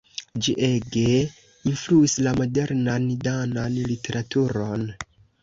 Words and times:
Ĝi 0.45 0.53
ege 0.67 1.03
influis 1.73 2.15
la 2.29 2.33
modernan 2.41 3.07
danan 3.29 3.79
literaturon. 3.93 4.91